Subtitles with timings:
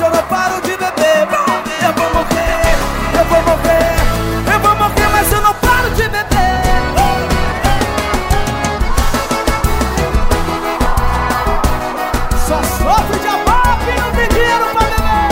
[0.00, 1.28] se eu não paro de beber,
[1.82, 2.74] eu vou morrer,
[3.12, 3.96] eu vou morrer,
[4.50, 6.62] eu vou morrer, mas eu não paro de beber.
[12.48, 15.28] Só sofre de amor e não tem dinheiro pra beber.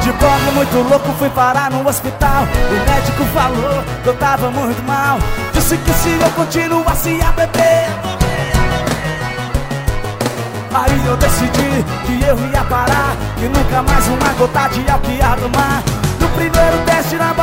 [0.00, 2.44] De pobre muito louco fui parar no hospital.
[2.44, 5.18] O médico falou que eu tava muito mal.
[5.52, 8.19] Disse que se eu continuasse a beber.
[10.82, 15.36] Aí eu decidi que eu ia parar Que nunca mais uma gota de álcool ia
[15.36, 15.82] tomar
[16.18, 17.34] No primeiro teste na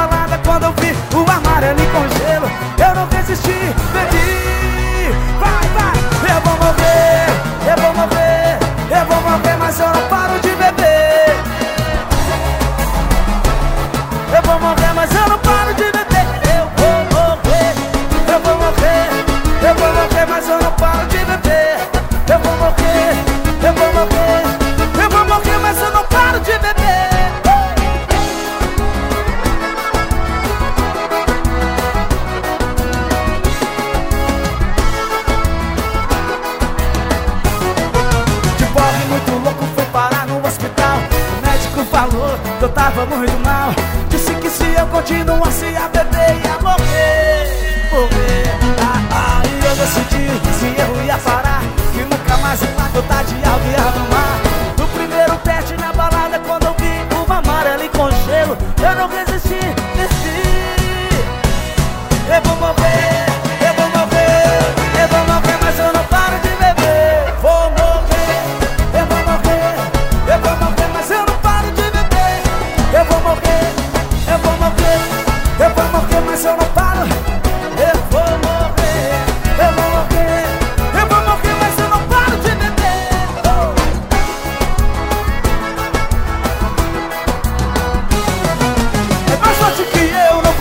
[41.58, 43.74] médico falou que eu tava muito mal.
[44.10, 48.44] Disse que se eu continuasse a beber ia morrer, morrer.
[48.80, 50.28] Ah, ah, E eu decidi
[50.60, 51.62] se eu ia parar
[51.94, 54.42] Que nunca mais uma gota de álcool ia arrumar
[54.78, 59.87] No primeiro teste na balada quando eu vi uma amarela e congelo Eu não resisti.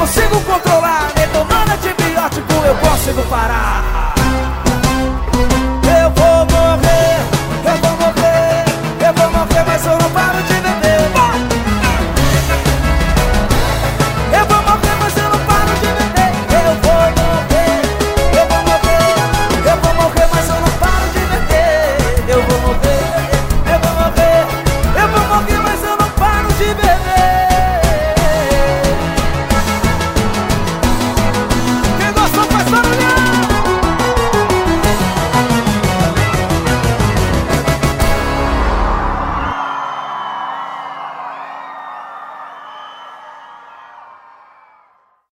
[0.06, 1.12] consigo controlar.
[1.14, 4.05] Detonando antibiótico, eu consigo parar.